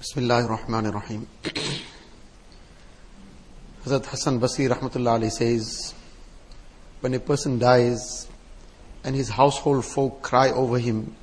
[0.00, 1.22] بسم اللہ الرحمن الرحیم
[3.84, 5.92] Hazrat Hassan Basri Rahmatullah Ali says,
[7.00, 8.28] When a person dies
[9.02, 11.16] and his household folk cry over him,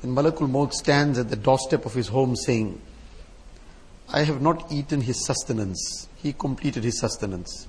[0.00, 2.80] then Malakul Maut stands at the doorstep of his home saying,
[4.08, 6.08] I have not eaten his sustenance.
[6.16, 7.68] He completed his sustenance.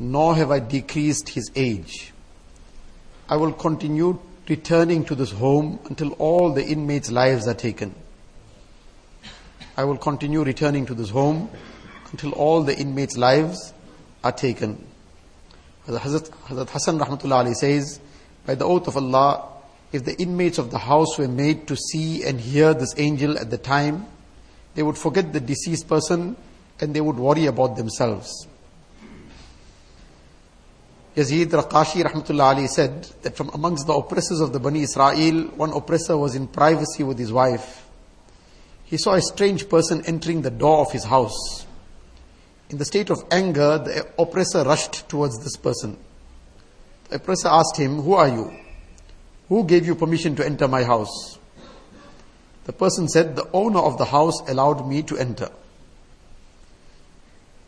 [0.00, 2.12] Nor have I decreased his age.
[3.28, 4.18] I will continue
[4.48, 7.94] returning to this home until all the inmates' lives are taken.
[9.76, 11.50] I will continue returning to this home
[12.10, 13.74] until all the inmates' lives
[14.24, 14.84] are taken.
[15.86, 18.00] Hazrat, Hazrat Hassan Rahmatullah Ali says,
[18.46, 19.48] by the oath of Allah,
[19.92, 23.50] if the inmates of the house were made to see and hear this angel at
[23.50, 24.06] the time,
[24.74, 26.36] they would forget the deceased person
[26.80, 28.46] and they would worry about themselves.
[31.16, 35.72] Yazid Raqashi Rahmatullah Ali said that from amongst the oppressors of the Bani Israel, one
[35.72, 37.85] oppressor was in privacy with his wife.
[38.86, 41.66] He saw a strange person entering the door of his house.
[42.70, 45.98] In the state of anger, the oppressor rushed towards this person.
[47.08, 48.52] The oppressor asked him, Who are you?
[49.48, 51.38] Who gave you permission to enter my house?
[52.64, 55.48] The person said, The owner of the house allowed me to enter.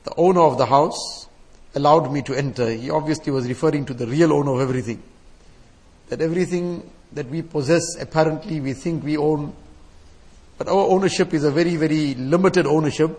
[0.05, 1.29] The owner of the house
[1.75, 2.71] allowed me to enter.
[2.71, 5.03] He obviously was referring to the real owner of everything.
[6.09, 9.55] That everything that we possess, apparently we think we own,
[10.59, 13.19] but our ownership is a very, very limited ownership.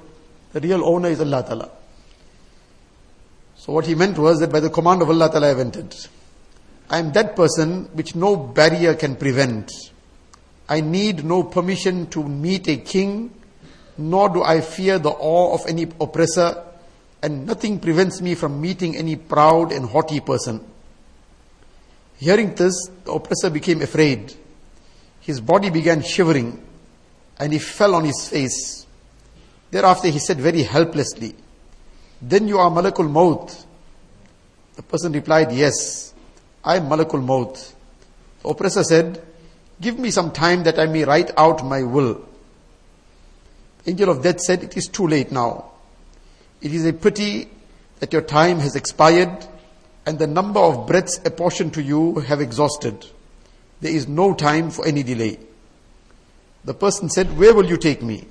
[0.51, 1.69] The real owner is Allah Ta'ala.
[3.55, 5.95] So what he meant was that by the command of Allah Ta'ala I have entered.
[6.89, 9.71] I am that person which no barrier can prevent.
[10.67, 13.33] I need no permission to meet a king,
[13.97, 16.63] nor do I fear the awe of any oppressor,
[17.21, 20.63] and nothing prevents me from meeting any proud and haughty person.
[22.17, 22.73] Hearing this,
[23.05, 24.33] the oppressor became afraid.
[25.21, 26.65] His body began shivering,
[27.39, 28.85] and he fell on his face.
[29.71, 31.35] Thereafter he said very helplessly,
[32.21, 33.65] Then you are Malakul Maut.
[34.75, 36.13] The person replied, Yes,
[36.63, 37.73] I am Malakul Maut.
[38.41, 39.21] The oppressor said,
[39.79, 42.25] Give me some time that I may write out my will.
[43.85, 45.71] Angel of death said, It is too late now.
[46.61, 47.49] It is a pity
[47.99, 49.45] that your time has expired
[50.05, 53.05] and the number of breaths apportioned to you have exhausted.
[53.81, 55.39] There is no time for any delay.
[56.69, 58.27] The person said, Where will you take me?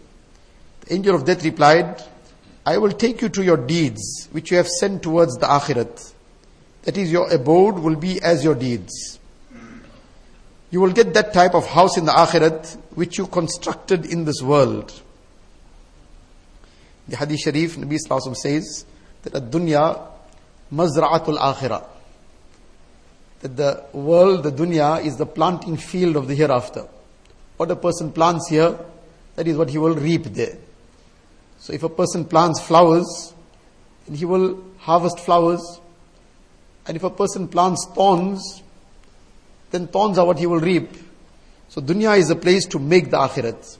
[0.82, 2.00] The angel of death replied,
[2.64, 6.12] I will take you to your deeds which you have sent towards the akhirat.
[6.82, 9.18] That is, your abode will be as your deeds.
[10.70, 14.40] You will get that type of house in the akhirat which you constructed in this
[14.40, 14.92] world.
[17.08, 18.84] The Hadith Sharif, Nabi Sallallahu says
[19.22, 20.00] that a dunya
[20.72, 21.84] mazra'atul akhirah.
[23.40, 26.86] That the world, the dunya, is the planting field of the hereafter.
[27.58, 28.78] What a person plants here,
[29.34, 30.56] that is what he will reap there.
[31.58, 33.34] So if a person plants flowers,
[34.06, 35.80] then he will harvest flowers.
[36.86, 38.62] And if a person plants thorns,
[39.72, 40.88] then thorns are what he will reap.
[41.68, 43.76] So dunya is a place to make the akhirat.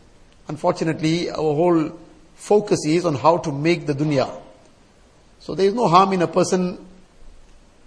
[0.48, 1.96] Unfortunately, our whole
[2.34, 4.28] focus is on how to make the dunya.
[5.38, 6.84] So there is no harm in a person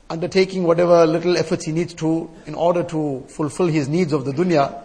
[0.09, 4.31] undertaking whatever little efforts he needs to in order to fulfill his needs of the
[4.31, 4.83] dunya.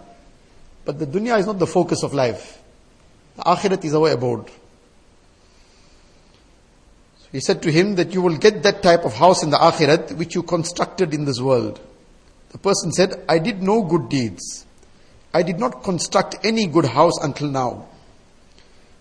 [0.86, 2.62] But the dunya is not the focus of life.
[3.34, 4.46] The akhirat is our abode.
[7.18, 9.58] So he said to him that you will get that type of house in the
[9.58, 11.80] akhirat which you constructed in this world.
[12.50, 14.64] The person said, I did no good deeds.
[15.34, 17.88] I did not construct any good house until now.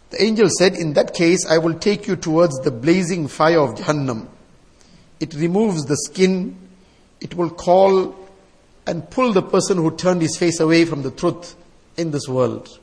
[0.10, 3.76] The angel said, In that case, I will take you towards the blazing fire of
[3.76, 4.28] Jahannam.
[5.20, 6.58] It removes the skin,
[7.22, 8.16] it will call
[8.88, 11.56] and pull the person who turned his face away from the truth
[11.98, 12.80] in this world.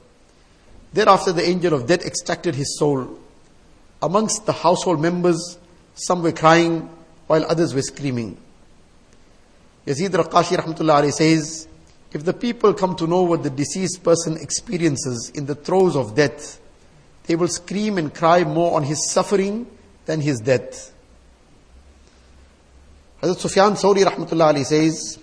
[0.93, 3.19] Thereafter, the angel of death extracted his soul.
[4.03, 5.59] Amongst the household members,
[5.95, 6.91] some were crying
[7.27, 8.37] while others were screaming.
[9.87, 11.67] Yazid Raqashi Rahmatullah says,
[12.12, 16.15] if the people come to know what the deceased person experiences in the throes of
[16.15, 16.61] death,
[17.25, 19.67] they will scream and cry more on his suffering
[20.05, 20.93] than his death.
[23.23, 25.19] Hazrat Sufyan Sawri Rahmatullah says,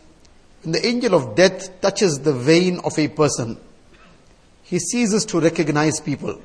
[0.63, 3.59] when the angel of death touches the vein of a person,
[4.69, 6.39] he ceases to recognize people.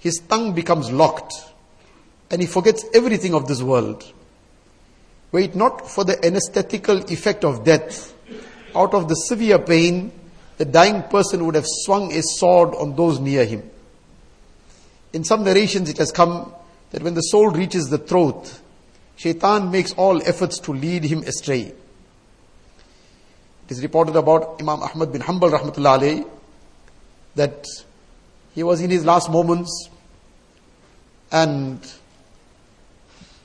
[0.00, 1.32] His tongue becomes locked
[2.32, 4.12] and he forgets everything of this world.
[5.30, 8.12] Were it not for the anesthetical effect of death,
[8.74, 10.10] out of the severe pain,
[10.56, 13.70] the dying person would have swung a sword on those near him.
[15.12, 16.52] In some narrations, it has come
[16.90, 18.60] that when the soul reaches the throat,
[19.14, 21.72] shaitan makes all efforts to lead him astray.
[23.66, 26.28] It is reported about Imam Ahmad bin Hanbal rahmatullah alayhi
[27.34, 27.66] that
[28.54, 29.88] he was in his last moments
[31.30, 31.80] and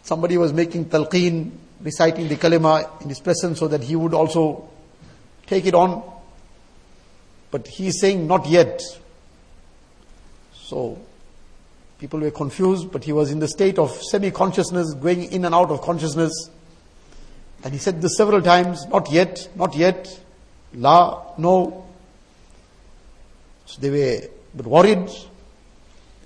[0.04, 1.51] somebody was making talqeen,
[1.81, 4.69] reciting the kalima in his presence so that he would also
[5.45, 6.04] take it on.
[7.50, 8.81] But he is saying, not yet.
[10.54, 11.00] So,
[11.98, 15.72] people were confused, but he was in the state of semi-consciousness, going in and out
[15.72, 16.31] of consciousness.
[17.63, 20.07] And he said this several times, not yet, not yet,
[20.74, 21.87] la, no.
[23.68, 25.10] So they were but worried.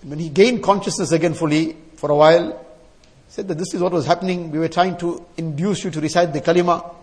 [0.03, 3.91] When he gained consciousness again fully, for a while, he said that this is what
[3.91, 4.51] was happening.
[4.51, 6.95] We were trying to induce you to recite the kalima.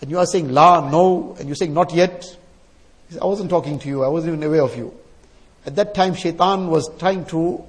[0.00, 2.24] And you are saying la, no, and you're saying not yet.
[3.08, 4.94] He said, I wasn't talking to you, I wasn't even aware of you.
[5.66, 7.64] At that time, shaitan was trying to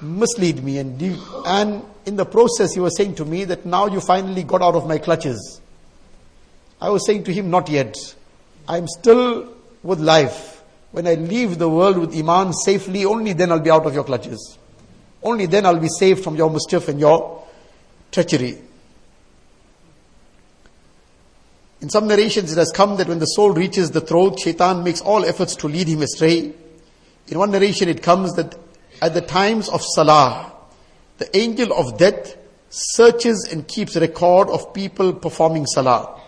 [0.00, 3.86] mislead me and, de- and in the process he was saying to me that now
[3.86, 5.60] you finally got out of my clutches.
[6.80, 7.96] I was saying to him, not yet.
[8.66, 10.59] I'm still with life.
[10.92, 14.04] When I leave the world with Iman safely, only then I'll be out of your
[14.04, 14.58] clutches.
[15.22, 17.44] Only then I'll be saved from your mischief and your
[18.10, 18.58] treachery.
[21.80, 25.00] In some narrations, it has come that when the soul reaches the throat, shaitan makes
[25.00, 26.52] all efforts to lead him astray.
[27.28, 28.54] In one narration, it comes that
[29.00, 30.52] at the times of salah,
[31.18, 32.36] the angel of death
[32.68, 36.20] searches and keeps record of people performing salah.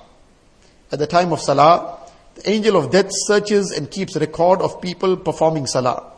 [0.90, 1.98] At the time of salah,
[2.34, 6.12] the angel of death searches and keeps record of people performing salah.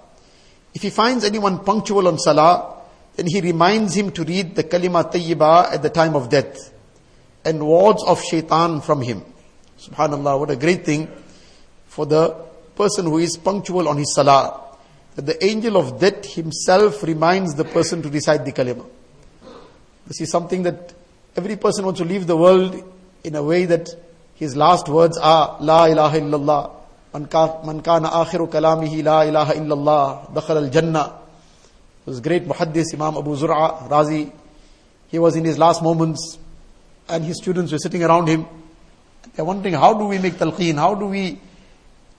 [0.75, 2.83] If he finds anyone punctual on salah,
[3.17, 6.73] then he reminds him to read the kalima tayyibah at the time of death
[7.45, 9.25] and wards off shaitan from him.
[9.79, 11.09] Subhanallah, what a great thing
[11.87, 12.31] for the
[12.75, 14.61] person who is punctual on his salah.
[15.15, 18.85] That the angel of death himself reminds the person to recite the kalima.
[20.07, 20.93] This is something that
[21.37, 22.83] every person wants to leave the world
[23.23, 23.89] in a way that
[24.35, 26.71] his last words are La ilaha illallah.
[27.13, 30.33] Man kana akhiru kalamihi la ilaha illallah.
[30.35, 31.19] Dakhal al jannah.
[32.07, 34.33] This great muhaddis Imam Abu Zur'a Razi.
[35.09, 36.39] He was in his last moments
[37.09, 38.47] and his students were sitting around him.
[39.35, 40.75] They're wondering how do we make talqeen?
[40.75, 41.39] How do we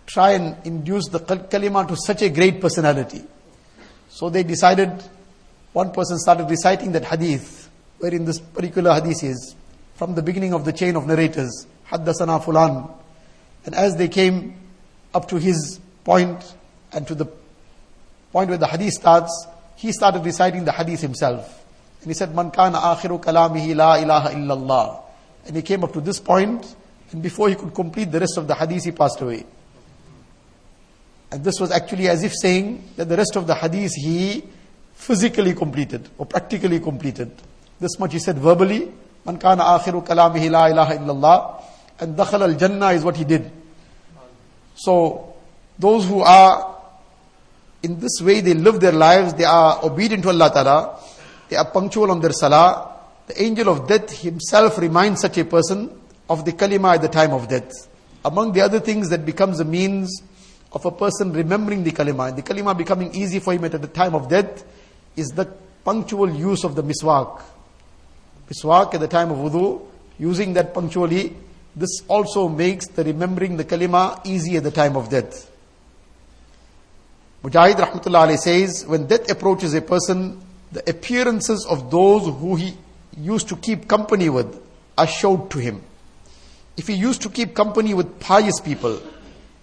[0.06, 3.24] try and induce the kalima to such a great personality?
[4.10, 5.04] So they decided,
[5.74, 7.70] one person started reciting that hadith,
[8.00, 9.56] wherein this particular hadith is,
[9.96, 12.92] from the beginning of the chain of narrators, Haddasana Fulan.
[13.66, 14.56] And as they came
[15.14, 16.56] up to his point
[16.92, 17.26] and to the
[18.32, 21.66] point where the hadith starts, he started reciting the hadith himself.
[22.02, 25.02] And he said, Man kana akhiru kalamihi la ilaha illallah.
[25.48, 26.76] And he came up to this point,
[27.12, 29.46] and before he could complete the rest of the hadith, he passed away.
[31.32, 34.44] And this was actually as if saying that the rest of the hadith he
[34.94, 37.32] physically completed or practically completed.
[37.80, 38.92] This much he said verbally,
[39.26, 41.55] Man kana akhiru kalamihi la ilaha illallah.
[42.00, 43.52] And dakhal al jannah is what he did.
[44.76, 45.34] So,
[45.80, 46.76] those who are
[47.86, 51.00] in this way, they live their lives, they are obedient to Allah Ta'ala,
[51.50, 52.92] they are punctual on their salah.
[53.28, 55.92] The angel of death himself reminds such a person
[56.30, 57.72] of the kalima at the time of death.
[58.24, 60.22] Among the other things that becomes a means
[60.72, 63.88] of a person remembering the kalima, and the kalima becoming easy for him at the
[63.88, 64.66] time of death,
[65.16, 65.46] is the
[65.84, 67.42] punctual use of the miswak.
[68.50, 69.86] Miswak at the time of wudu,
[70.18, 71.36] using that punctually,
[71.76, 75.52] this also makes the remembering the kalima easy at the time of death.
[77.44, 80.42] Mujahid Rahmatullah says, when death approaches a person,
[80.72, 82.78] the appearances of those who he
[83.18, 84.62] used to keep company with
[84.98, 85.82] are showed to him.
[86.78, 89.02] If he used to keep company with pious people,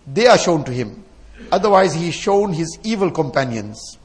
[0.07, 1.03] they are shown to him.
[1.51, 3.99] Otherwise, he is shown his evil companions.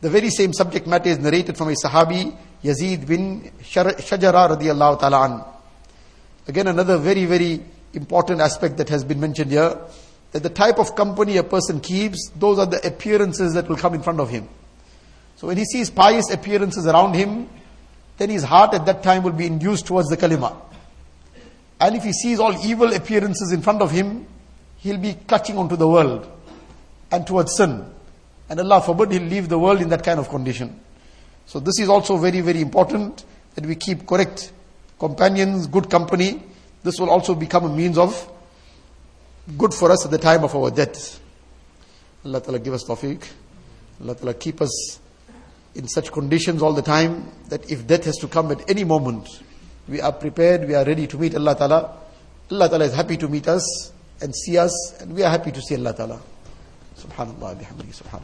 [0.00, 5.24] The very same subject matter is narrated from a Sahabi, Yazid bin Shajara radiallahu ta'ala
[5.24, 5.57] an.
[6.48, 7.62] Again, another very, very
[7.92, 9.78] important aspect that has been mentioned here,
[10.32, 13.94] that the type of company a person keeps, those are the appearances that will come
[13.94, 14.48] in front of him.
[15.36, 17.48] So when he sees pious appearances around him,
[18.16, 20.56] then his heart at that time will be induced towards the kalima.
[21.80, 24.26] And if he sees all evil appearances in front of him,
[24.78, 26.28] he'll be clutching onto the world
[27.12, 27.84] and towards sin.
[28.48, 30.80] And Allah forbid he'll leave the world in that kind of condition.
[31.46, 33.24] So this is also very, very important
[33.54, 34.52] that we keep correct
[34.98, 36.42] companions, good company.
[36.82, 38.30] This will also become a means of
[39.56, 41.20] good for us at the time of our death.
[42.24, 43.26] Allah Ta'ala give us tawfiq.
[44.02, 45.00] Allah Ta'ala keep us
[45.74, 49.42] in such conditions all the time that if death has to come at any moment,
[49.88, 51.96] we are prepared, we are ready to meet Allah Ta'ala.
[52.50, 55.62] Allah Ta'ala is happy to meet us and see us, and we are happy to
[55.62, 56.20] see Allah Ta'ala.
[56.96, 58.16] Subhanallah, bihamdihi, subhanallah.